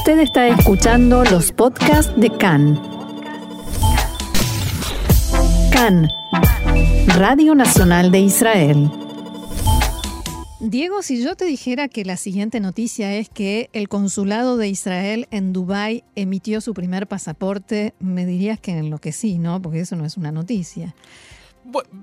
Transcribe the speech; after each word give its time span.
Usted 0.00 0.20
está 0.20 0.48
escuchando 0.48 1.24
los 1.24 1.52
podcasts 1.52 2.10
de 2.18 2.30
CAN. 2.30 2.80
CAN, 5.70 6.08
Radio 7.18 7.54
Nacional 7.54 8.10
de 8.10 8.20
Israel. 8.20 8.90
Diego, 10.58 11.02
si 11.02 11.22
yo 11.22 11.36
te 11.36 11.44
dijera 11.44 11.88
que 11.88 12.06
la 12.06 12.16
siguiente 12.16 12.60
noticia 12.60 13.14
es 13.14 13.28
que 13.28 13.68
el 13.74 13.90
consulado 13.90 14.56
de 14.56 14.68
Israel 14.68 15.28
en 15.30 15.52
Dubái 15.52 16.02
emitió 16.14 16.62
su 16.62 16.72
primer 16.72 17.06
pasaporte, 17.06 17.92
me 18.00 18.24
dirías 18.24 18.58
que 18.58 18.70
en 18.70 18.88
lo 18.88 19.00
que 19.00 19.12
sí, 19.12 19.36
¿no? 19.38 19.60
Porque 19.60 19.80
eso 19.80 19.96
no 19.96 20.06
es 20.06 20.16
una 20.16 20.32
noticia. 20.32 20.94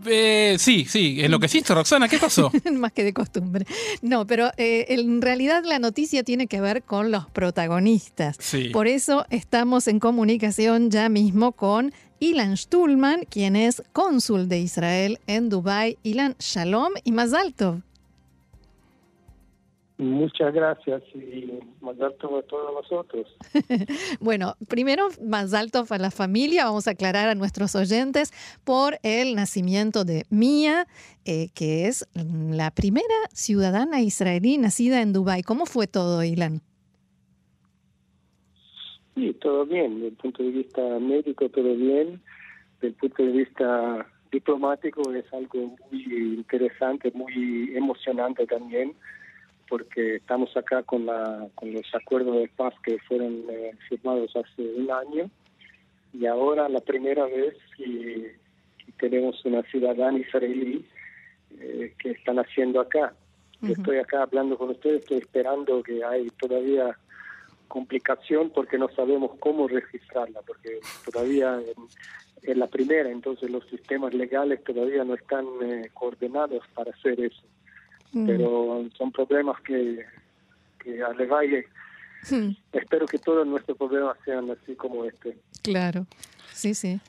Eh, 0.05 0.55
sí, 0.59 0.85
sí, 0.85 1.21
enloqueciste, 1.21 1.73
Roxana, 1.73 2.07
¿qué 2.07 2.17
pasó? 2.17 2.51
Más 2.71 2.91
que 2.91 3.03
de 3.03 3.13
costumbre. 3.13 3.65
No, 4.01 4.25
pero 4.25 4.51
eh, 4.57 4.85
en 4.89 5.21
realidad 5.21 5.63
la 5.65 5.79
noticia 5.79 6.23
tiene 6.23 6.47
que 6.47 6.61
ver 6.61 6.83
con 6.83 7.11
los 7.11 7.29
protagonistas. 7.29 8.37
Sí. 8.39 8.69
Por 8.69 8.87
eso 8.87 9.25
estamos 9.29 9.87
en 9.87 9.99
comunicación 9.99 10.89
ya 10.91 11.09
mismo 11.09 11.51
con 11.51 11.93
Ilan 12.19 12.57
Stulman, 12.57 13.25
quien 13.29 13.55
es 13.55 13.83
cónsul 13.93 14.49
de 14.49 14.59
Israel 14.59 15.19
en 15.27 15.49
Dubái. 15.49 15.97
Ilan, 16.03 16.35
shalom 16.39 16.93
y 17.03 17.11
más 17.11 17.33
alto. 17.33 17.81
Muchas 19.99 20.53
gracias 20.53 21.01
y 21.15 21.51
más 21.81 21.99
alto 21.99 22.37
a 22.37 22.43
todos 22.43 22.71
nosotros. 22.71 23.35
bueno, 24.19 24.53
primero 24.69 25.07
más 25.25 25.55
alto 25.55 25.85
para 25.85 26.03
la 26.03 26.11
familia, 26.11 26.65
vamos 26.65 26.87
a 26.87 26.91
aclarar 26.91 27.29
a 27.29 27.35
nuestros 27.35 27.75
oyentes 27.75 28.31
por 28.63 28.99
el 29.01 29.33
nacimiento 29.33 30.05
de 30.05 30.25
Mia, 30.29 30.85
eh, 31.25 31.47
que 31.55 31.87
es 31.87 32.07
la 32.13 32.69
primera 32.69 33.05
ciudadana 33.33 33.99
israelí 34.01 34.59
nacida 34.59 35.01
en 35.01 35.13
Dubái. 35.13 35.41
¿Cómo 35.41 35.65
fue 35.65 35.87
todo, 35.87 36.23
Ilan? 36.23 36.61
Sí, 39.15 39.35
todo 39.41 39.65
bien, 39.65 39.95
desde 39.95 40.07
el 40.09 40.15
punto 40.15 40.43
de 40.43 40.51
vista 40.51 40.81
médico 40.99 41.49
todo 41.49 41.75
bien, 41.75 42.21
desde 42.75 42.89
el 42.89 42.93
punto 42.93 43.23
de 43.23 43.31
vista 43.31 44.05
diplomático 44.31 45.11
es 45.11 45.25
algo 45.33 45.75
muy 45.89 46.35
interesante, 46.35 47.09
muy 47.15 47.75
emocionante 47.75 48.45
también 48.45 48.93
porque 49.67 50.15
estamos 50.15 50.55
acá 50.55 50.83
con, 50.83 51.05
la, 51.05 51.47
con 51.55 51.73
los 51.73 51.85
acuerdos 51.93 52.35
de 52.37 52.47
paz 52.49 52.73
que 52.83 52.97
fueron 52.99 53.43
eh, 53.49 53.71
firmados 53.89 54.35
hace 54.35 54.61
un 54.61 54.89
año 54.91 55.29
y 56.13 56.25
ahora 56.25 56.67
la 56.69 56.79
primera 56.79 57.25
vez 57.25 57.55
que, 57.75 58.35
tenemos 58.99 59.45
una 59.45 59.61
ciudadana 59.63 60.17
israelí 60.17 60.83
eh, 61.59 61.93
que 61.99 62.11
están 62.11 62.39
haciendo 62.39 62.81
acá. 62.81 63.13
Estoy 63.61 63.97
acá 63.97 64.23
hablando 64.23 64.57
con 64.57 64.71
ustedes, 64.71 65.01
estoy 65.01 65.17
esperando 65.17 65.83
que 65.83 66.03
hay 66.03 66.27
todavía 66.39 66.97
complicación 67.67 68.49
porque 68.49 68.79
no 68.79 68.89
sabemos 68.89 69.31
cómo 69.39 69.67
registrarla, 69.67 70.41
porque 70.41 70.79
todavía 71.05 71.59
es 72.41 72.57
la 72.57 72.67
primera, 72.67 73.09
entonces 73.09 73.51
los 73.51 73.67
sistemas 73.67 74.13
legales 74.13 74.63
todavía 74.63 75.03
no 75.03 75.13
están 75.13 75.45
eh, 75.61 75.89
coordinados 75.93 76.63
para 76.73 76.91
hacer 76.91 77.19
eso. 77.19 77.43
Mm. 78.13 78.25
pero 78.25 78.85
son 78.97 79.11
problemas 79.11 79.59
que, 79.61 80.05
que 80.79 81.03
a 81.03 81.13
Levalle 81.13 81.65
mm. 82.29 82.51
espero 82.71 83.05
que 83.05 83.17
todos 83.17 83.45
nuestros 83.45 83.77
problemas 83.77 84.17
sean 84.23 84.49
así 84.49 84.75
como 84.75 85.05
este. 85.05 85.37
Claro, 85.63 86.05
sí, 86.53 86.73
sí. 86.73 86.99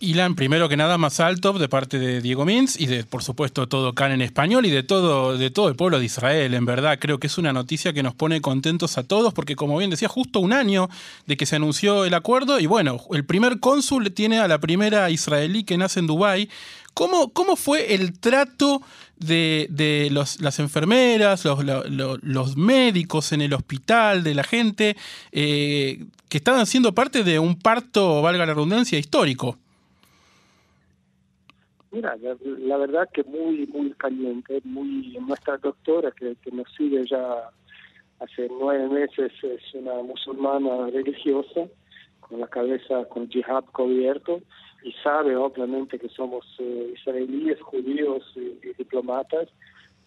Ilan, 0.00 0.36
primero 0.36 0.68
que 0.68 0.76
nada, 0.76 0.96
más 0.96 1.18
alto 1.18 1.52
de 1.54 1.68
parte 1.68 1.98
de 1.98 2.20
Diego 2.20 2.44
Mins 2.44 2.78
y 2.78 2.86
de, 2.86 3.02
por 3.02 3.24
supuesto, 3.24 3.66
todo 3.66 3.94
Can 3.94 4.12
en 4.12 4.22
español 4.22 4.64
y 4.64 4.70
de 4.70 4.84
todo, 4.84 5.36
de 5.36 5.50
todo 5.50 5.68
el 5.68 5.74
pueblo 5.74 5.98
de 5.98 6.04
Israel. 6.04 6.54
En 6.54 6.66
verdad, 6.66 6.98
creo 7.00 7.18
que 7.18 7.26
es 7.26 7.36
una 7.36 7.52
noticia 7.52 7.92
que 7.92 8.04
nos 8.04 8.14
pone 8.14 8.40
contentos 8.40 8.96
a 8.96 9.02
todos 9.02 9.34
porque, 9.34 9.56
como 9.56 9.76
bien 9.76 9.90
decía, 9.90 10.06
justo 10.06 10.38
un 10.38 10.52
año 10.52 10.88
de 11.26 11.36
que 11.36 11.46
se 11.46 11.56
anunció 11.56 12.04
el 12.04 12.14
acuerdo 12.14 12.60
y 12.60 12.66
bueno, 12.66 13.00
el 13.10 13.24
primer 13.24 13.58
cónsul 13.58 14.12
tiene 14.12 14.38
a 14.38 14.46
la 14.46 14.58
primera 14.58 15.10
israelí 15.10 15.64
que 15.64 15.76
nace 15.76 15.98
en 15.98 16.06
Dubái. 16.06 16.48
¿Cómo, 16.94 17.32
cómo 17.32 17.56
fue 17.56 17.94
el 17.94 18.20
trato 18.20 18.82
de, 19.16 19.66
de 19.68 20.10
los, 20.12 20.40
las 20.40 20.60
enfermeras, 20.60 21.44
los, 21.44 21.64
los, 22.22 22.56
médicos 22.56 23.32
en 23.32 23.42
el 23.42 23.52
hospital, 23.52 24.22
de 24.22 24.34
la 24.36 24.44
gente 24.44 24.96
eh, 25.32 26.04
que 26.28 26.38
estaban 26.38 26.66
siendo 26.66 26.94
parte 26.94 27.24
de 27.24 27.40
un 27.40 27.56
parto, 27.56 28.22
valga 28.22 28.46
la 28.46 28.54
redundancia, 28.54 28.96
histórico? 28.96 29.58
Mira, 31.90 32.16
la, 32.44 32.76
verdad 32.76 33.08
que 33.12 33.24
muy, 33.24 33.66
muy 33.68 33.92
caliente, 33.92 34.60
muy 34.64 35.16
nuestra 35.26 35.56
doctora 35.56 36.10
que, 36.10 36.36
que 36.42 36.50
nos 36.50 36.66
sigue 36.76 37.06
ya 37.06 37.50
hace 38.20 38.48
nueve 38.50 38.88
meses 38.88 39.32
es 39.42 39.74
una 39.74 39.94
musulmana 40.02 40.88
religiosa 40.90 41.66
con 42.20 42.40
la 42.40 42.46
cabeza 42.48 43.04
con 43.08 43.28
jihad 43.28 43.64
cubierto 43.72 44.40
y 44.82 44.92
sabe 45.02 45.36
obviamente 45.36 45.98
que 45.98 46.08
somos 46.08 46.44
eh, 46.58 46.94
israelíes, 46.94 47.60
judíos 47.62 48.24
y, 48.36 48.58
diplomatas 48.76 49.48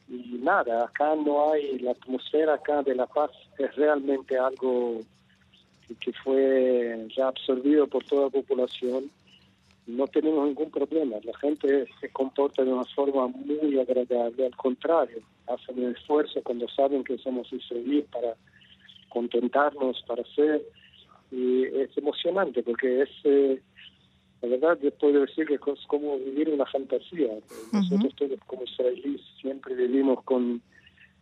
y 0.07 0.39
nada, 0.41 0.85
acá 0.85 1.15
no 1.15 1.51
hay, 1.51 1.79
la 1.79 1.91
atmósfera 1.91 2.55
acá 2.55 2.83
de 2.83 2.95
la 2.95 3.07
paz 3.07 3.31
es 3.57 3.73
realmente 3.75 4.37
algo 4.37 4.99
que 5.99 6.13
fue 6.23 7.07
ya 7.15 7.29
absorbido 7.29 7.87
por 7.87 8.03
toda 8.05 8.29
la 8.33 8.41
población 8.41 9.09
no 9.87 10.07
tenemos 10.07 10.47
ningún 10.47 10.69
problema. 10.69 11.17
La 11.23 11.37
gente 11.37 11.87
se 11.99 12.09
comporta 12.09 12.63
de 12.63 12.71
una 12.71 12.85
forma 12.85 13.27
muy 13.27 13.79
agradable, 13.79 14.45
al 14.45 14.55
contrario, 14.55 15.19
hacen 15.47 15.83
el 15.83 15.95
esfuerzo 15.95 16.41
cuando 16.43 16.67
saben 16.69 17.03
que 17.03 17.17
somos 17.17 17.51
israelíes 17.51 18.05
para 18.11 18.35
contentarnos, 19.09 20.03
para 20.07 20.23
ser, 20.35 20.61
y 21.31 21.63
es 21.63 21.97
emocionante 21.97 22.63
porque 22.63 23.01
es, 23.01 23.09
eh, 23.23 23.61
la 24.41 24.49
verdad, 24.49 24.79
yo 24.81 24.91
puedo 24.91 25.21
decir 25.21 25.45
que 25.47 25.55
es 25.55 25.85
como 25.87 26.17
vivir 26.17 26.49
una 26.49 26.65
fantasía. 26.65 27.29
Nosotros 27.71 28.15
todos 28.15 28.39
como 28.47 28.63
israelíes 28.63 29.21
siempre 29.39 29.75
vivimos 29.75 30.23
con 30.23 30.61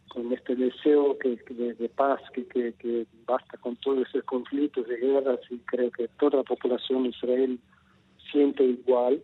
con 0.10 0.34
este 0.34 0.56
deseo 0.56 1.18
que, 1.18 1.38
de, 1.50 1.90
paz, 1.90 2.20
que, 2.34 2.46
que, 2.48 2.74
que 2.74 3.06
basta 3.26 3.58
con 3.58 3.76
todos 3.78 4.08
esos 4.10 4.24
conflictos 4.24 4.88
de 4.88 4.98
guerras 4.98 5.40
y 5.50 5.60
creo 5.60 5.90
que 5.92 6.08
toda 6.20 6.38
la 6.38 6.44
población 6.44 7.04
de 7.04 7.10
Israel 7.10 7.60
siente 8.32 8.64
igual 8.64 9.24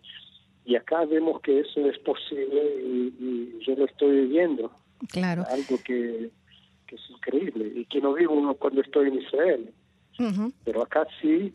y 0.66 0.75
acá 0.75 1.05
vemos 1.05 1.41
que 1.41 1.59
eso 1.59 1.88
es 1.88 1.97
posible 1.99 2.61
y, 2.83 3.59
yo 3.66 3.75
lo 3.75 3.85
estoy 3.85 4.21
viviendo. 4.21 4.71
Claro. 5.09 5.43
Algo 5.49 5.77
que, 5.83 6.29
es 6.88 7.09
increíble 7.09 7.71
y 7.75 7.85
que 7.85 7.99
no 7.99 8.13
vivo 8.13 8.33
uno 8.35 8.53
cuando 8.53 8.81
estoy 8.81 9.09
en 9.09 9.16
Israel. 9.16 9.73
Pero 10.63 10.81
acá 10.81 11.05
sí, 11.21 11.53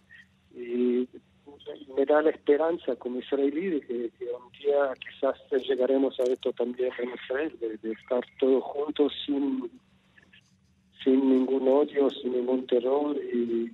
y 0.55 1.09
me 1.97 2.05
da 2.05 2.21
la 2.21 2.31
esperanza 2.31 2.94
como 2.97 3.21
israelí 3.21 3.71
de 3.71 3.81
que, 3.81 4.11
un 4.21 4.53
día 4.61 4.94
quizás 5.00 5.37
llegaremos 5.67 6.19
a 6.21 6.25
esto 6.25 6.53
también 6.53 6.91
en 6.99 7.11
Israel, 7.11 7.56
de, 7.82 7.93
estar 7.93 8.25
todos 8.38 8.62
juntos 8.65 9.12
sin, 9.25 9.71
sin 11.03 11.31
ningún 11.31 11.67
odio, 11.69 12.11
sin 12.11 12.32
ningún 12.32 12.67
terror 12.67 13.17
y 13.17 13.71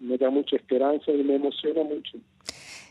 me 0.00 0.18
da 0.18 0.30
mucha 0.30 0.56
esperanza 0.56 1.12
y 1.12 1.22
me 1.22 1.36
emociona 1.36 1.82
mucho. 1.84 2.18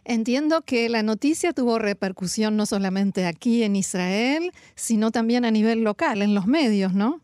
Entiendo 0.08 0.62
que 0.62 0.88
la 0.88 1.02
noticia 1.02 1.52
tuvo 1.52 1.80
repercusión 1.80 2.56
no 2.56 2.68
solamente 2.68 3.26
aquí 3.26 3.64
en 3.64 3.76
Israel, 3.76 4.52
sino 4.76 5.10
también 5.10 5.46
a 5.46 5.52
nivel 5.52 5.84
local, 5.84 6.22
en 6.22 6.36
los 6.36 6.46
medios, 6.46 6.94
¿no? 6.94 7.22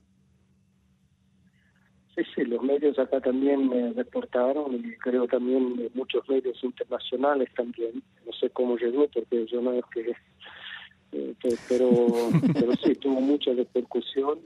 Sí, 2.16 2.24
sí, 2.34 2.44
los 2.44 2.64
medios 2.64 2.97
acá 2.97 3.22
también 3.22 3.69
me 3.69 3.94
reportaron 3.94 4.74
y 4.74 4.94
creo 4.97 5.28
también 5.28 5.92
muchos 5.94 6.28
medios 6.28 6.62
internacionales 6.64 7.50
también. 7.56 8.02
No 8.25 8.34
sé 8.34 8.50
cómo 8.50 8.75
llegó 8.78 9.08
porque 9.08 9.46
yo 9.46 9.62
no 9.62 9.74
es 9.74 9.86
que... 9.94 10.16
Eh, 11.12 11.36
pero, 11.69 11.90
pero 12.53 12.74
sí, 12.84 12.96
tuvo 12.96 13.22
mucha 13.22 13.53
repercusión 13.53 14.40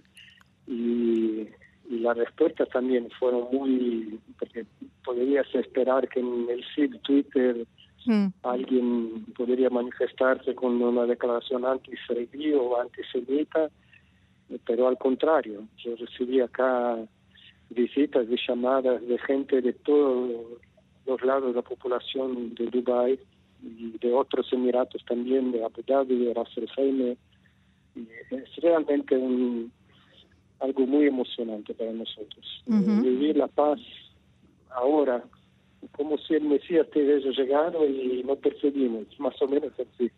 y, 0.67 1.47
y 1.89 1.99
las 2.01 2.17
respuestas 2.17 2.67
también 2.67 3.09
fueron 3.17 3.47
muy... 3.49 4.19
porque 4.37 4.65
podrías 5.05 5.47
esperar 5.55 6.09
que 6.09 6.19
en 6.19 6.49
el 6.49 6.65
feed 6.75 6.97
Twitter 7.03 7.65
Mm. 8.05 8.27
Alguien 8.43 9.25
podría 9.35 9.69
manifestarse 9.69 10.53
con 10.55 10.81
una 10.81 11.05
declaración 11.05 11.65
anti-israelí 11.65 12.53
o 12.53 12.79
antisemita, 12.79 13.69
pero 14.65 14.87
al 14.87 14.97
contrario, 14.97 15.63
yo 15.77 15.95
recibí 15.95 16.39
acá 16.39 16.97
visitas 17.69 18.27
y 18.29 18.35
llamadas 18.47 19.01
de 19.07 19.17
gente 19.19 19.61
de 19.61 19.73
todos 19.73 20.29
los 21.05 21.21
lados 21.23 21.49
de 21.49 21.55
la 21.55 21.61
población 21.61 22.53
de 22.55 22.65
Dubái 22.67 23.19
y 23.63 23.97
de 23.97 24.13
otros 24.13 24.51
emiratos 24.53 25.03
también, 25.05 25.51
de 25.51 25.63
Abu 25.63 25.81
Dhabi, 25.85 26.25
de 26.25 26.33
Ras 26.33 26.49
el 26.57 27.17
es 28.29 28.55
realmente 28.57 29.17
un, 29.17 29.71
algo 30.59 30.85
muy 30.85 31.07
emocionante 31.07 31.73
para 31.73 31.91
nosotros. 31.91 32.63
Vivir 32.67 33.37
la 33.37 33.47
paz 33.47 33.79
ahora 34.69 35.23
como 35.91 36.17
si 36.17 36.35
el 36.35 36.43
Mesías 36.43 36.87
te 36.91 37.03
hubiese 37.03 37.29
llegado 37.31 37.85
y 37.85 38.23
no 38.25 38.35
percibimos, 38.35 39.07
más 39.19 39.41
o 39.41 39.47
menos 39.47 39.73
así. 39.73 40.11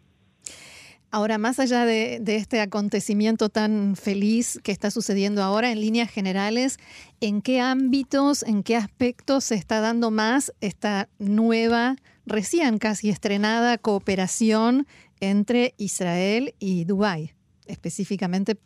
Ahora, 1.10 1.38
más 1.38 1.60
allá 1.60 1.86
de, 1.86 2.22
este 2.28 2.60
acontecimiento 2.60 3.48
tan 3.48 3.96
feliz 3.96 4.60
que 4.62 4.74
está 4.74 4.92
sucediendo 4.92 5.42
ahora, 5.42 5.72
en 5.72 5.80
líneas 5.80 6.12
generales, 6.12 6.78
¿en 7.22 7.42
qué 7.42 7.62
ámbitos, 7.62 8.44
en 8.44 8.62
qué 8.62 8.76
aspectos 8.76 9.46
se 9.46 9.56
está 9.56 9.80
dando 9.80 10.12
más 10.12 10.54
esta 10.60 11.08
nueva, 11.18 11.96
recién 12.26 12.78
casi 12.78 13.10
estrenada 13.10 13.78
cooperación 13.78 14.86
entre 15.22 15.74
Israel 15.78 16.54
y 16.60 16.84
Dubái? 16.84 17.32
Específicamente 17.68 18.58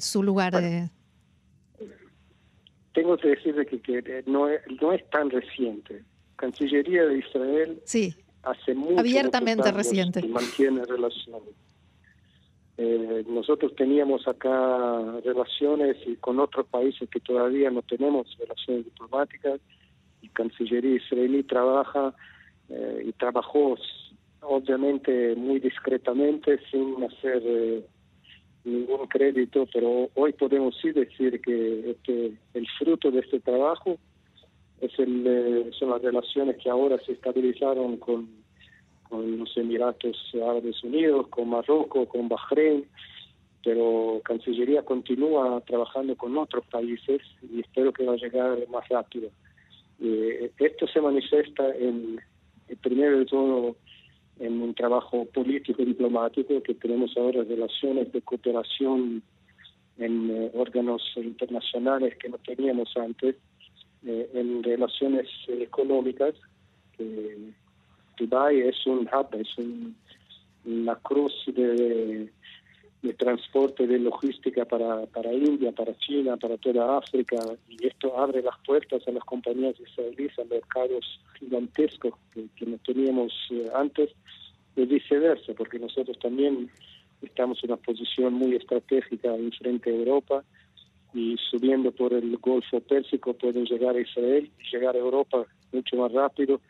su 0.00 0.22
lugar 0.22 0.52
de... 0.60 0.90
Tengo 2.92 3.16
que 3.16 3.28
decirle 3.28 3.64
que, 3.64 4.24
no, 4.26 4.48
es, 4.48 4.60
no 4.82 4.92
es 4.92 5.08
tan 5.08 5.30
reciente. 5.30 6.02
Cancillería 6.38 7.04
de 7.04 7.18
Israel 7.18 7.80
sí, 7.84 8.14
hace 8.42 8.74
mucho, 8.74 9.00
abiertamente 9.00 9.70
reciente. 9.72 10.26
mantiene 10.26 10.84
relaciones 10.84 11.54
eh, 12.80 13.24
nosotros 13.28 13.74
teníamos 13.74 14.28
acá 14.28 15.20
relaciones 15.24 15.96
y 16.06 16.14
con 16.14 16.38
otros 16.38 16.64
países 16.68 17.10
que 17.10 17.18
todavía 17.18 17.72
no 17.72 17.82
tenemos 17.82 18.38
relaciones 18.38 18.84
diplomáticas 18.84 19.60
y 20.22 20.28
Cancillería 20.28 20.94
israelí 20.94 21.42
trabaja 21.42 22.14
eh, 22.68 23.02
y 23.04 23.12
trabajó 23.14 23.76
obviamente 24.42 25.34
muy 25.34 25.58
discretamente 25.58 26.60
sin 26.70 27.02
hacer 27.02 27.42
eh, 27.44 27.84
ningún 28.62 29.08
crédito, 29.08 29.66
pero 29.72 30.08
hoy 30.14 30.32
podemos 30.34 30.76
sí 30.80 30.92
decir 30.92 31.40
que 31.40 31.90
este, 31.90 32.32
el 32.54 32.68
fruto 32.78 33.10
de 33.10 33.18
este 33.20 33.40
trabajo 33.40 33.98
es 34.80 34.98
el, 34.98 35.70
son 35.78 35.90
las 35.90 36.02
relaciones 36.02 36.56
que 36.56 36.70
ahora 36.70 36.98
se 37.04 37.12
estabilizaron 37.12 37.96
con 37.96 38.28
los 39.10 39.56
Emiratos 39.56 40.16
Árabes 40.34 40.82
Unidos, 40.84 41.28
con 41.28 41.48
Marruecos, 41.48 42.08
con 42.08 42.28
Bahrein, 42.28 42.84
pero 43.64 44.20
Cancillería 44.24 44.82
continúa 44.82 45.60
trabajando 45.66 46.14
con 46.16 46.36
otros 46.36 46.64
países 46.66 47.20
y 47.50 47.60
espero 47.60 47.92
que 47.92 48.04
va 48.04 48.12
a 48.14 48.16
llegar 48.16 48.58
más 48.68 48.88
rápido. 48.88 49.30
Eh, 50.00 50.52
esto 50.58 50.86
se 50.86 51.00
manifiesta 51.00 51.74
en, 51.74 52.20
primero 52.80 53.18
de 53.18 53.26
todo 53.26 53.76
en 54.38 54.62
un 54.62 54.74
trabajo 54.74 55.24
político 55.34 55.84
diplomático, 55.84 56.62
que 56.62 56.74
tenemos 56.74 57.16
ahora 57.16 57.42
relaciones 57.42 58.12
de 58.12 58.22
cooperación 58.22 59.22
en 59.98 60.30
eh, 60.30 60.50
órganos 60.54 61.02
internacionales 61.16 62.16
que 62.18 62.28
no 62.28 62.38
teníamos 62.38 62.96
antes, 62.96 63.34
eh, 64.06 64.30
en 64.34 64.62
relaciones 64.62 65.26
económicas, 65.48 66.34
que 66.96 67.52
Dubai 68.16 68.60
es 68.60 68.86
un 68.86 69.08
hub, 69.12 69.34
es 69.34 69.48
una 70.64 70.96
cruz 70.96 71.32
de, 71.46 72.30
transporte, 73.16 73.86
de 73.86 73.98
logística 73.98 74.64
para, 74.64 75.06
para 75.06 75.32
India, 75.32 75.72
para 75.72 75.96
China, 75.98 76.36
para 76.36 76.56
toda 76.58 76.98
África, 76.98 77.36
y 77.68 77.86
esto 77.86 78.18
abre 78.18 78.42
las 78.42 78.56
puertas 78.66 79.06
a 79.06 79.12
las 79.12 79.24
compañías 79.24 79.74
israelíes 79.80 80.38
a 80.38 80.44
mercados 80.44 81.20
gigantescos 81.38 82.14
que, 82.32 82.66
no 82.66 82.78
teníamos 82.78 83.32
eh, 83.50 83.68
antes, 83.74 84.10
y 84.76 84.84
viceversa, 84.84 85.54
porque 85.54 85.78
nosotros 85.78 86.16
también 86.20 86.70
estamos 87.22 87.62
en 87.64 87.72
una 87.72 87.80
posición 87.80 88.34
muy 88.34 88.54
estratégica 88.54 89.34
en 89.34 89.50
frente 89.52 89.90
a 89.90 89.94
Europa, 89.94 90.44
y 91.14 91.36
subiendo 91.50 91.90
por 91.92 92.12
el 92.12 92.36
Golfo 92.36 92.80
Pérsico 92.80 93.34
pueden 93.34 93.64
llegar 93.64 93.96
a 93.96 94.00
Israel 94.00 94.50
y 94.58 94.76
llegar 94.76 94.94
a 94.94 94.98
Europa 94.98 95.46
mucho 95.72 95.96
más 95.96 96.12
rápido 96.12 96.60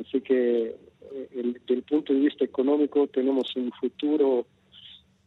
Así 0.00 0.20
que 0.20 0.76
eh, 1.12 1.28
desde 1.32 1.74
el 1.74 1.82
punto 1.82 2.12
de 2.12 2.20
vista 2.20 2.44
económico 2.44 3.06
tenemos 3.08 3.54
un 3.56 3.70
futuro 3.72 4.46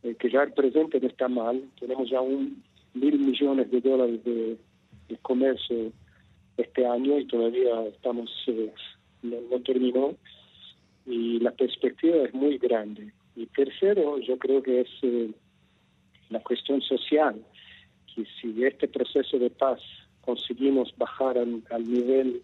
eh, 0.01 0.15
que 0.15 0.29
ya 0.29 0.43
el 0.43 0.53
presente 0.53 0.99
no 0.99 1.07
está 1.07 1.27
mal. 1.27 1.61
Tenemos 1.79 2.09
ya 2.09 2.21
un 2.21 2.63
mil 2.93 3.19
millones 3.19 3.69
de 3.71 3.81
dólares 3.81 4.23
de, 4.23 4.57
comercio 5.21 5.91
este 6.57 6.87
año 6.87 7.19
y 7.19 7.27
todavía 7.27 7.85
estamos, 7.85 8.31
eh, 8.47 8.73
no, 9.21 9.59
terminó. 9.61 10.15
Y 11.05 11.39
la 11.39 11.51
perspectiva 11.51 12.23
es 12.23 12.33
muy 12.33 12.57
grande. 12.57 13.13
Y 13.35 13.45
tercero, 13.47 14.17
yo 14.19 14.39
creo 14.39 14.63
que 14.63 14.81
es 14.81 14.89
la 16.29 16.39
cuestión 16.39 16.81
social, 16.81 17.35
que 18.15 18.25
si 18.41 18.63
este 18.63 18.87
proceso 18.87 19.37
de 19.39 19.49
paz 19.49 19.79
conseguimos 20.21 20.93
bajar 20.97 21.37
al 21.37 21.83
nivel 21.85 22.41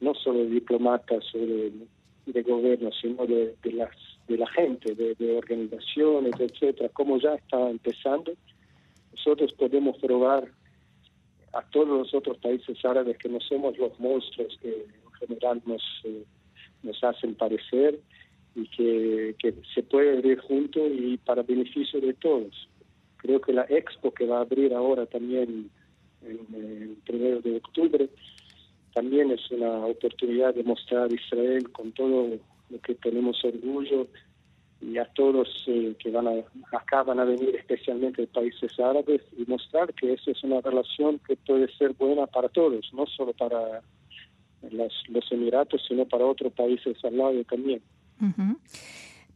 no 0.00 0.14
solo 0.14 0.40
de 0.40 0.50
diplomatas 0.50 1.24
o 1.34 1.38
de, 1.38 2.42
gobierno, 2.42 2.90
sino 3.00 3.26
de, 3.26 3.56
las, 3.72 3.90
de 4.28 4.38
la 4.38 4.46
gente, 4.48 4.94
de, 4.94 5.36
organizaciones, 5.36 6.32
etcétera, 6.38 6.88
como 6.90 7.18
ya 7.18 7.34
está 7.34 7.68
empezando, 7.68 8.32
nosotros 9.12 9.52
podemos 9.54 9.96
probar 9.98 10.48
a 11.52 11.62
todos 11.70 11.88
los 11.88 12.14
otros 12.14 12.38
países 12.38 12.84
árabes 12.84 13.16
que 13.18 13.28
no 13.28 13.40
somos 13.40 13.76
los 13.78 13.98
monstruos 13.98 14.56
que 14.60 14.68
en 14.68 15.12
general 15.28 15.62
nos, 15.66 15.82
eh, 16.04 16.24
nos 16.82 17.02
hacen 17.02 17.34
parecer 17.34 17.98
y 18.54 18.68
que, 18.68 19.34
que 19.38 19.54
se 19.74 19.82
puede 19.82 20.20
vivir 20.20 20.38
juntos 20.40 20.82
y 20.92 21.16
para 21.16 21.42
beneficio 21.42 22.00
de 22.00 22.14
todos. 22.14 22.68
Creo 23.18 23.40
que 23.40 23.52
la 23.52 23.66
expo 23.68 24.12
que 24.12 24.26
va 24.26 24.38
a 24.38 24.42
abrir 24.42 24.74
ahora 24.74 25.06
también 25.06 25.70
en 26.22 26.54
el 26.54 26.96
primero 27.04 27.40
de 27.40 27.56
octubre 27.56 28.08
también 28.94 29.30
es 29.30 29.50
una 29.50 29.86
oportunidad 29.86 30.54
de 30.54 30.64
mostrar 30.64 31.12
Israel 31.12 31.70
con 31.70 31.92
todo 31.92 32.38
lo 32.70 32.80
que 32.80 32.94
tenemos 32.96 33.44
orgullo 33.44 34.08
y 34.80 34.98
a 34.98 35.04
todos 35.06 35.48
eh, 35.66 35.94
que 35.98 36.10
van 36.10 36.28
a, 36.28 36.32
acá 36.76 37.02
van 37.02 37.20
a 37.20 37.24
venir 37.24 37.54
especialmente 37.56 38.22
de 38.22 38.28
países 38.28 38.78
árabes 38.78 39.22
y 39.36 39.44
mostrar 39.48 39.92
que 39.94 40.12
eso 40.12 40.30
es 40.30 40.42
una 40.44 40.60
relación 40.60 41.20
que 41.26 41.36
puede 41.36 41.68
ser 41.76 41.92
buena 41.94 42.26
para 42.26 42.48
todos, 42.48 42.92
no 42.92 43.06
solo 43.06 43.32
para 43.32 43.82
los 44.70 45.32
Emiratos, 45.32 45.84
sino 45.86 46.04
para 46.06 46.26
otros 46.26 46.52
países 46.52 46.96
al 47.04 47.16
lado 47.16 47.44
también. 47.44 47.82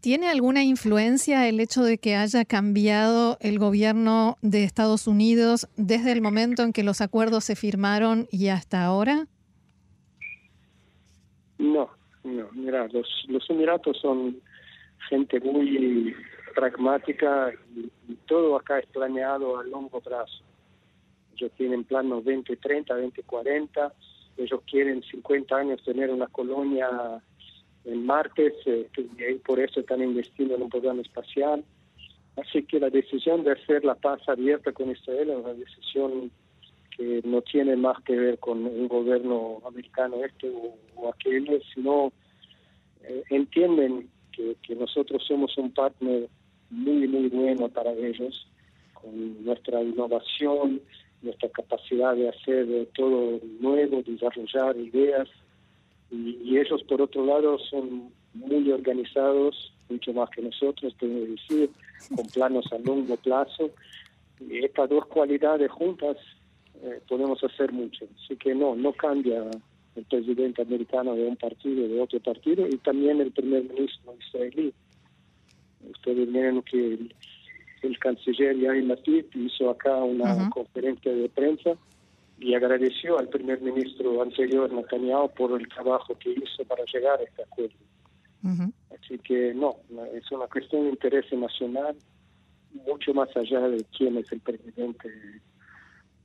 ¿Tiene 0.02 0.28
alguna 0.28 0.64
influencia 0.64 1.48
el 1.48 1.60
hecho 1.60 1.84
de 1.84 1.96
que 1.96 2.16
haya 2.16 2.44
cambiado 2.44 3.36
el 3.38 3.60
gobierno 3.60 4.36
de 4.42 4.64
Estados 4.64 5.06
Unidos 5.06 5.68
desde 5.76 6.10
el 6.10 6.20
momento 6.20 6.64
en 6.64 6.72
que 6.72 6.82
los 6.82 7.00
acuerdos 7.00 7.44
se 7.44 7.54
firmaron 7.54 8.26
y 8.32 8.48
hasta 8.48 8.84
ahora? 8.84 9.28
No, 11.56 11.88
no, 12.24 12.48
mira, 12.50 12.88
los, 12.88 13.06
Emiratos 13.48 14.00
son 14.00 14.40
gente 15.08 15.38
muy 15.38 16.12
pragmática 16.56 17.52
y, 17.76 17.88
todo 18.26 18.56
acá 18.56 18.80
es 18.80 18.86
planeado 18.86 19.60
a 19.60 19.62
largo 19.62 20.00
plazo. 20.00 20.42
Ellos 21.36 21.52
tienen 21.56 21.84
planos 21.84 22.24
2030, 22.24 22.92
2040, 22.92 23.92
ellos 24.36 24.60
quieren 24.68 25.00
50 25.04 25.54
años 25.54 25.80
tener 25.84 26.10
una 26.10 26.26
colonia 26.26 27.22
en 27.84 28.06
Marte 28.06 28.54
eh, 28.66 28.88
y 28.96 29.34
por 29.36 29.60
eso 29.60 29.80
están 29.80 30.02
investiendo 30.02 30.54
en 30.54 30.62
un 30.62 30.70
programa 30.70 31.02
espacial. 31.02 31.64
Así 32.36 32.62
que 32.62 32.80
la 32.80 32.90
decisión 32.90 33.44
de 33.44 33.52
hacer 33.52 33.84
la 33.84 33.94
paz 33.94 34.20
abierta 34.28 34.72
con 34.72 34.90
Israel 34.90 35.30
es 35.30 35.36
una 35.36 35.54
decisión 35.54 36.30
que 36.96 37.20
no 37.24 37.42
tiene 37.42 37.76
más 37.76 38.02
que 38.04 38.16
ver 38.16 38.38
con 38.38 38.64
un 38.64 38.88
gobierno 38.88 39.60
americano 39.66 40.16
este 40.24 40.50
o, 40.96 41.08
aquel, 41.08 41.62
sino 41.74 42.12
eh, 43.02 43.22
entienden 43.30 44.08
que, 44.30 44.56
que 44.62 44.74
nosotros 44.74 45.22
somos 45.26 45.56
un 45.58 45.72
partner 45.72 46.28
muy, 46.70 47.06
muy 47.06 47.28
bueno 47.28 47.68
para 47.68 47.92
ellos, 47.92 48.46
con 48.94 49.44
nuestra 49.44 49.82
innovación, 49.82 50.80
nuestra 51.20 51.48
capacidad 51.50 52.14
de 52.14 52.30
hacer 52.30 52.88
todo 52.94 53.40
nuevo, 53.60 54.02
desarrollar 54.02 54.76
ideas, 54.76 55.28
y, 56.12 56.38
y 56.44 56.58
ellos 56.58 56.82
por 56.84 57.02
otro 57.02 57.26
lado 57.26 57.58
son 57.58 58.12
muy 58.34 58.70
organizados, 58.70 59.72
mucho 59.88 60.12
más 60.12 60.30
que 60.30 60.42
nosotros, 60.42 60.94
tengo 60.98 61.24
que 61.24 61.30
decir, 61.32 61.70
con 62.14 62.26
planos 62.26 62.66
a 62.72 62.78
largo 62.78 63.16
plazo, 63.16 63.70
y 64.40 64.64
estas 64.64 64.88
dos 64.88 65.06
cualidades 65.06 65.70
juntas 65.70 66.16
eh, 66.82 67.00
podemos 67.08 67.42
hacer 67.44 67.72
mucho. 67.72 68.06
Así 68.16 68.36
que 68.36 68.54
no, 68.54 68.74
no 68.74 68.92
cambia 68.92 69.44
el 69.94 70.04
presidente 70.04 70.62
americano 70.62 71.14
de 71.14 71.26
un 71.26 71.36
partido 71.36 71.86
de 71.86 72.00
otro 72.00 72.18
partido 72.20 72.66
y 72.66 72.76
también 72.78 73.20
el 73.20 73.30
primer 73.30 73.64
ministro 73.64 74.14
israelí. 74.18 74.72
Ustedes 75.90 76.32
ven 76.32 76.62
que 76.62 76.98
el, 77.82 77.98
canciller 77.98 78.56
Yair 78.56 78.84
Lapid 78.84 79.24
hizo 79.34 79.70
acá 79.70 79.96
una 79.96 80.48
conferencia 80.50 81.12
de 81.12 81.28
prensa 81.28 81.76
y 82.42 82.54
agradeció 82.54 83.18
al 83.18 83.28
primer 83.28 83.60
ministro 83.60 84.20
anterior 84.20 84.72
Netanyahu 84.72 85.32
por 85.34 85.60
el 85.60 85.68
trabajo 85.68 86.18
que 86.18 86.30
hizo 86.30 86.64
para 86.66 86.84
llegar 86.92 87.20
a 87.20 87.22
este 87.22 87.42
acuerdo. 87.42 87.76
Así 88.90 89.18
que 89.20 89.54
no, 89.54 89.76
es 90.12 90.30
una 90.32 90.48
cuestión 90.48 90.84
de 90.84 90.90
interés 90.90 91.32
nacional 91.32 91.96
mucho 92.86 93.14
más 93.14 93.28
allá 93.36 93.60
de 93.68 93.84
quién 93.96 94.16
es 94.16 94.30
el 94.32 94.40
presidente 94.40 95.08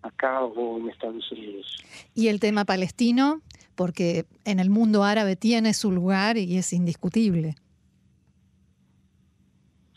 acá 0.02 0.44
o 0.44 0.80
en 0.80 0.90
Estados 0.90 1.32
Unidos. 1.32 1.76
¿Y 2.16 2.30
el 2.30 2.40
tema 2.40 2.66
palestino? 2.66 3.42
Porque 3.76 4.26
en 4.46 4.60
el 4.60 4.72
mundo 4.72 5.04
árabe 5.04 5.36
tiene 5.36 5.74
su 5.76 5.92
lugar 5.92 6.38
y 6.38 6.58
es 6.58 6.74
indiscutible. 6.74 7.56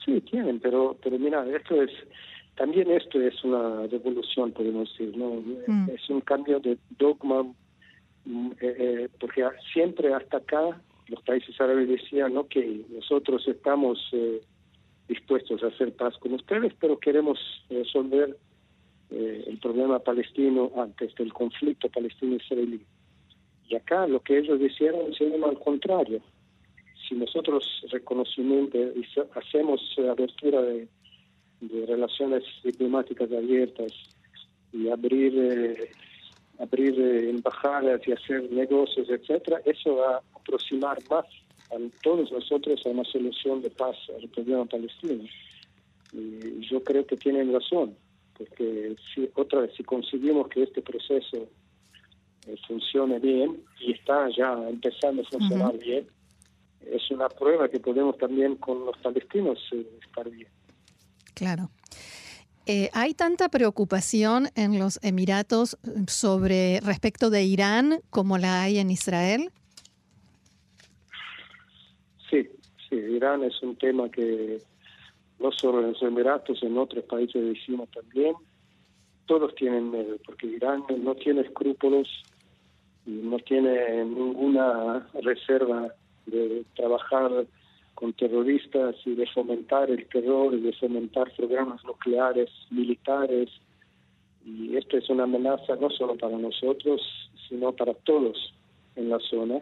Sí, 0.05 0.21
tienen, 0.23 0.61
pero, 0.61 0.99
pero 1.03 1.19
mira, 1.19 1.47
esto 1.57 1.81
es, 1.81 1.91
también 2.61 2.91
esto 2.91 3.19
es 3.19 3.43
una 3.43 3.87
revolución, 3.87 4.53
podemos 4.53 4.91
decir, 4.91 5.17
¿no? 5.17 5.43
Mm. 5.67 5.89
Es 5.95 6.11
un 6.11 6.21
cambio 6.21 6.61
de 6.61 6.77
dogma, 6.91 7.43
mm, 8.27 8.51
eh, 8.61 8.77
eh, 8.79 9.09
porque 9.19 9.43
siempre 9.73 10.13
hasta 10.13 10.37
acá 10.37 10.79
los 11.09 11.23
países 11.23 11.59
árabes 11.59 11.89
decían, 11.89 12.35
¿no? 12.35 12.47
Que 12.49 12.85
nosotros 12.91 13.49
estamos 13.49 13.99
eh, 14.13 14.43
dispuestos 15.09 15.63
a 15.63 15.69
hacer 15.69 15.97
paz 15.97 16.19
con 16.19 16.35
ustedes, 16.35 16.75
pero 16.79 16.99
queremos 16.99 17.39
resolver 17.71 18.37
el 19.11 19.59
problema 19.59 19.99
palestino 19.99 20.71
antes 20.77 21.15
del 21.15 21.33
conflicto 21.33 21.89
palestino-israelí. 21.89 22.81
Y 23.69 23.75
acá 23.75 24.07
lo 24.07 24.21
que 24.21 24.39
ellos 24.39 24.61
hicieron 24.61 25.15
se 25.15 25.31
llama 25.31 25.49
al 25.49 25.59
contrario 25.59 26.21
si 27.09 27.15
nosotros 27.17 27.65
reconocimiento 27.91 28.79
hacemos 29.35 29.81
abertura 29.99 30.63
de, 30.63 30.87
relaciones 31.61 32.45
diplomáticas 32.65 33.31
abiertas 33.33 33.93
y 34.73 34.89
abrir 34.89 35.35
eh, 35.37 35.91
abrir 36.61 37.01
eh, 37.01 37.31
embajadas 37.31 38.07
y 38.07 38.13
hacer 38.13 38.51
negocios, 38.53 39.09
etcétera, 39.09 39.61
eso 39.65 39.97
va 39.97 40.17
a 40.17 40.23
aproximar 40.39 40.99
más 41.11 41.25
a 41.71 41.77
todos 42.03 42.31
nosotros 42.31 42.81
a 42.85 42.91
una 42.91 43.05
solución 43.05 43.63
de 43.63 43.71
paz 43.71 43.97
al 44.21 44.29
problema 44.29 44.65
palestino. 44.67 45.25
Y 46.13 46.61
yo 46.69 46.83
creo 46.85 47.07
que 47.07 47.17
tienen 47.17 47.53
razón, 47.53 47.97
porque 48.37 48.95
si 49.15 49.31
otra 49.35 49.61
vez 49.61 49.73
si 49.77 49.85
conseguimos 49.85 50.49
que 50.49 50.65
este 50.65 50.83
proceso 50.83 51.49
eh, 52.47 52.57
funcione 52.67 53.19
bien 53.21 53.63
y 53.81 53.93
está 53.93 54.29
ya 54.37 54.53
empezando 54.69 55.23
a 55.23 55.27
funcionar 55.27 55.79
bien, 55.79 56.07
es 56.81 57.11
una 57.11 57.29
prueba 57.29 57.69
que 57.69 57.81
podemos 57.81 58.19
también 58.19 58.57
con 58.57 58.85
los 58.85 58.97
palestinos 58.99 59.59
eh, 59.73 59.87
estar 60.05 60.29
bien. 60.29 60.49
Claro. 61.35 61.71
Eh, 62.67 62.91
¿Hay 62.93 63.15
tanta 63.15 63.49
preocupación 63.49 64.49
en 64.55 64.79
los 64.79 65.01
Emiratos 65.03 65.79
sobre 66.07 66.81
respecto 66.81 67.31
de 67.31 67.43
Irán 67.43 68.01
como 68.11 68.39
la 68.39 68.63
hay 68.63 68.79
en 68.79 68.91
Israel? 68.91 69.51
Sí, 72.31 72.49
sí, 72.89 72.95
Irán 72.95 73.43
es 73.43 73.61
un 73.63 73.77
tema 73.77 74.09
que 74.11 74.63
no 75.41 75.51
solo 75.53 75.81
en 75.81 75.89
los 75.89 76.03
Emiratos, 76.03 76.63
en 76.63 76.79
otros 76.79 77.05
países 77.05 77.43
vecinos 77.43 77.89
también, 77.91 78.35
todos 79.27 79.55
tienen 79.55 79.91
miedo, 79.91 80.17
porque 80.27 80.47
Irán 80.47 80.85
no 81.03 81.15
tiene 81.15 81.41
escrúpulos 81.43 82.09
y 83.07 83.11
no 83.11 83.39
tiene 83.39 84.05
ninguna 84.05 85.09
reserva 85.23 85.95
de 86.27 86.65
trabajar 86.77 87.47
con 88.01 88.15
terroristas 88.15 88.97
y 89.05 89.15
de 89.15 89.27
fomentar 89.27 89.91
el 89.91 90.07
terror 90.07 90.55
y 90.55 90.61
de 90.61 90.73
fomentar 90.73 91.31
programas 91.37 91.85
nucleares, 91.85 92.49
militares. 92.71 93.51
Y 94.43 94.75
esto 94.75 94.97
es 94.97 95.11
una 95.11 95.25
amenaza 95.25 95.77
no 95.79 95.91
solo 95.91 96.17
para 96.17 96.39
nosotros, 96.39 97.03
sino 97.47 97.73
para 97.73 97.93
todos 97.93 98.55
en 98.97 99.11
la 99.11 99.19
zona. 99.19 99.61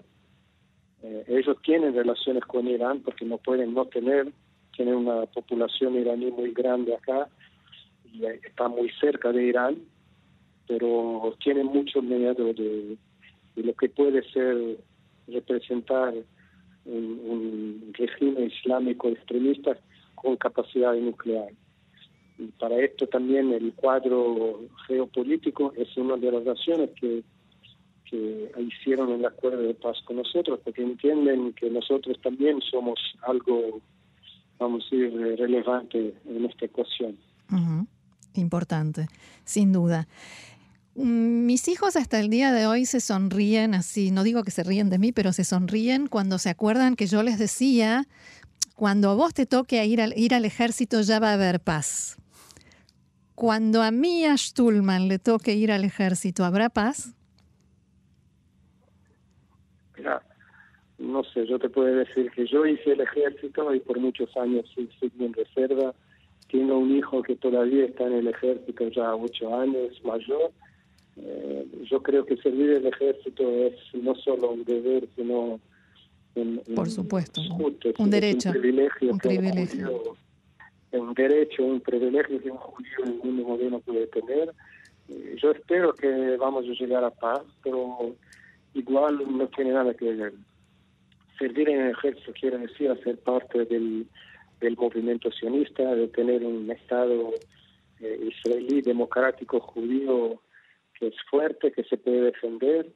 Eh, 1.03 1.25
ellos 1.27 1.57
tienen 1.65 1.97
relaciones 1.97 2.45
con 2.45 2.69
Irán 2.69 3.01
porque 3.01 3.25
no 3.25 3.39
pueden 3.39 3.75
no 3.75 3.87
tener, 3.87 4.33
tienen 4.77 4.95
una 4.95 5.27
población 5.27 5.97
iraní 5.97 6.31
muy 6.31 6.53
grande 6.53 6.95
acá 6.95 7.29
y 8.05 8.25
está 8.25 8.69
muy 8.69 8.89
cerca 9.01 9.33
de 9.33 9.47
Irán, 9.47 9.79
pero 10.69 11.35
tienen 11.43 11.67
mucho 11.67 12.03
miedo 12.03 12.53
de, 12.53 12.97
de 13.57 13.63
lo 13.65 13.75
que 13.75 13.89
puede 13.89 14.23
ser 14.31 14.79
representar 15.27 16.15
un, 16.85 17.93
régimen 17.93 18.45
islámico 18.45 19.09
extremista 19.09 19.77
con 20.15 20.37
capacidad 20.37 20.95
nuclear. 20.95 21.49
Y 22.39 22.47
para 22.59 22.79
esto 22.79 23.07
también 23.07 23.53
el 23.53 23.73
cuadro 23.75 24.61
geopolítico 24.87 25.73
es 25.77 25.97
una 25.97 26.17
de 26.17 26.31
las 26.31 26.45
razones 26.45 26.91
que, 27.01 27.25
que 28.09 28.51
hicieron 28.61 29.11
el 29.13 29.25
acuerdo 29.25 29.63
de 29.63 29.75
paz 29.75 29.97
con 30.05 30.17
nosotros, 30.17 30.61
porque 30.63 30.83
entienden 30.83 31.53
que 31.55 31.69
nosotros 31.71 32.17
también 32.23 32.61
somos 32.61 32.99
algo, 33.23 33.81
vamos 34.59 34.85
a 34.85 34.97
decir, 34.97 35.39
relevante 35.39 36.15
en 36.27 36.45
esta 36.45 36.67
ecuación. 36.67 37.17
Importante, 38.35 39.09
sin 39.45 39.73
duda. 39.73 40.07
Mm, 41.01 41.47
mis 41.47 41.69
hijos 41.69 41.95
hasta 41.95 42.19
el 42.19 42.29
día 42.29 42.51
de 42.51 42.67
hoy 42.67 42.85
se 42.85 42.99
sonríen 42.99 43.73
así, 43.75 44.11
no 44.11 44.25
digo 44.25 44.43
que 44.43 44.51
se 44.51 44.65
ríen 44.65 44.91
de 44.91 44.99
mí, 44.99 45.13
pero 45.13 45.33
se 45.33 45.45
sonríen 45.45 46.09
cuando 46.09 46.39
se 46.39 46.51
acuerdan 46.51 46.97
que 46.97 47.07
yo 47.07 47.23
les 47.23 47.39
decía, 47.39 48.03
cuando 48.75 49.11
a 49.11 49.15
vos 49.15 49.33
te 49.33 49.47
toque 49.47 49.85
ir 49.87 50.01
al, 50.01 50.13
ir 50.19 50.35
al 50.35 50.45
ejército 50.45 51.01
ya 51.03 51.21
va 51.21 51.31
a 51.31 51.35
haber 51.35 51.61
paz. 51.61 52.17
Cuando 53.37 53.83
a 53.83 53.93
mí 53.93 54.25
a 54.25 54.37
Stulman 54.37 55.07
le 55.07 55.21
toque 55.21 55.55
ir 55.55 55.71
al 55.71 55.85
ejército, 55.85 56.45
¿habrá 56.45 56.69
paz? 56.69 57.15
Mira, 59.97 60.21
no 60.99 61.23
sé, 61.23 61.47
yo 61.47 61.61
te 61.61 61.69
puedo 61.69 61.95
decir 61.95 62.29
que 62.33 62.45
yo 62.45 62.67
hice 62.67 62.95
el 62.95 63.03
ejército 63.03 63.73
y 63.73 63.79
por 63.79 64.01
muchos 64.01 64.37
años 64.37 64.69
fui 64.75 64.91
en 65.21 65.33
reserva. 65.33 65.95
Tengo 66.51 66.77
un 66.77 66.97
hijo 66.97 67.23
que 67.23 67.37
todavía 67.37 67.85
está 67.85 68.05
en 68.09 68.15
el 68.15 68.27
ejército 68.27 68.89
ya 68.89 69.15
ocho 69.15 69.57
años, 69.57 69.93
mayor 70.03 70.51
eh, 71.21 71.67
yo 71.91 72.03
creo 72.03 72.25
que 72.25 72.37
servir 72.37 72.71
el 72.71 72.87
ejército 72.87 73.49
es 73.51 73.75
no 73.95 74.15
solo 74.15 74.53
un 74.53 74.65
deber, 74.65 75.09
sino 75.17 75.61
un, 76.35 76.63
Por 76.75 76.89
supuesto, 76.89 77.41
un, 77.99 78.11
derecho, 78.11 78.51
un 78.51 78.55
privilegio, 78.61 79.13
un, 79.13 79.19
privilegio. 79.19 80.17
Un, 80.93 81.15
derecho, 81.15 81.65
un 81.65 81.81
privilegio 81.81 82.41
que 82.41 82.51
un 82.51 82.59
judío 82.59 83.05
en 83.05 83.11
ningún 83.11 83.43
modelo 83.43 83.81
puede 83.81 84.07
tener. 84.07 84.55
Eh, 85.09 85.37
yo 85.43 85.51
espero 85.51 85.93
que 85.95 86.37
vamos 86.37 86.65
a 86.67 86.73
llegar 86.73 87.03
a 87.03 87.11
paz, 87.11 87.43
pero 87.63 88.15
igual 88.75 89.19
no 89.37 89.49
tiene 89.49 89.73
nada 89.73 89.93
que 89.95 90.13
ver. 90.13 90.35
Servir 91.39 91.69
en 91.71 91.81
el 91.81 91.91
ejército 91.91 92.33
quiere 92.39 92.59
decir 92.59 92.91
hacer 92.91 93.19
parte 93.19 93.65
del, 93.65 94.07
del 94.61 94.77
movimiento 94.77 95.31
sionista, 95.33 95.95
de 95.95 96.09
tener 96.09 96.45
un 96.45 96.71
Estado 96.71 97.33
eh, 98.01 98.31
israelí 98.31 98.81
democrático 98.83 99.59
judío 99.61 100.41
que 100.99 101.09
es 101.09 101.15
fuerte, 101.31 101.73
que 101.73 101.85
se 101.85 101.97
puede 101.97 102.23
defender. 102.23 102.93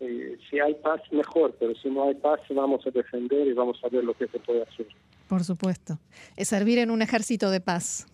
Eh, 0.00 0.38
si 0.50 0.60
hay 0.60 0.74
paz, 0.74 1.00
mejor, 1.10 1.56
pero 1.58 1.74
si 1.74 1.88
no 1.88 2.04
hay 2.04 2.14
paz, 2.14 2.40
vamos 2.50 2.86
a 2.86 2.90
defender 2.90 3.46
y 3.46 3.52
vamos 3.52 3.78
a 3.82 3.88
ver 3.88 4.04
lo 4.04 4.14
que 4.14 4.26
se 4.28 4.38
puede 4.38 4.62
hacer. 4.62 4.86
Por 5.28 5.42
supuesto. 5.44 5.98
Es 6.36 6.48
servir 6.48 6.78
en 6.78 6.90
un 6.90 7.02
ejército 7.02 7.50
de 7.50 7.60
paz. 7.60 8.06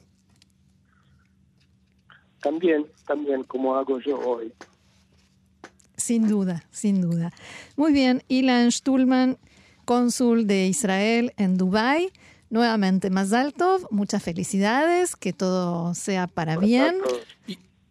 También, 2.40 2.86
también, 3.06 3.44
como 3.44 3.76
hago 3.76 4.00
yo 4.00 4.18
hoy. 4.18 4.52
Sin 5.96 6.26
duda, 6.28 6.64
sin 6.70 7.00
duda. 7.00 7.32
Muy 7.76 7.92
bien, 7.92 8.22
Ilan 8.28 8.72
Stulman, 8.72 9.38
cónsul 9.84 10.46
de 10.46 10.66
Israel 10.66 11.32
en 11.36 11.56
Dubái. 11.56 12.10
Nuevamente, 12.50 13.08
Mazaltov, 13.08 13.86
muchas 13.90 14.22
felicidades, 14.22 15.16
que 15.16 15.32
todo 15.32 15.94
sea 15.94 16.26
para 16.26 16.56
bien. 16.58 16.96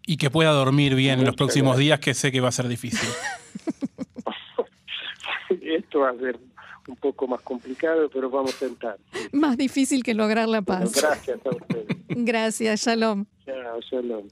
Y 0.06 0.18
que 0.18 0.30
pueda 0.30 0.52
dormir 0.52 0.96
bien 0.96 1.20
en 1.20 1.26
los 1.26 1.36
próximos 1.36 1.78
días, 1.78 2.00
que 2.00 2.14
sé 2.14 2.32
que 2.32 2.42
va 2.42 2.50
a 2.50 2.52
ser 2.52 2.68
difícil. 2.68 3.08
Esto 5.62 6.00
va 6.00 6.10
a 6.10 6.16
ser 6.18 6.40
un 6.88 6.96
poco 6.96 7.28
más 7.28 7.42
complicado, 7.42 8.10
pero 8.12 8.30
vamos 8.30 8.62
a 8.62 8.66
intentar. 8.66 8.98
Más 9.32 9.58
difícil 9.58 10.04
que 10.04 10.14
lograr 10.14 10.48
la 10.48 10.62
paz. 10.62 10.92
gracias 10.94 11.40
a 11.46 11.50
ustedes. 11.50 11.86
Gracias, 12.10 12.82
shalom. 12.82 13.26
Chao, 13.46 13.80
shalom. 13.90 14.28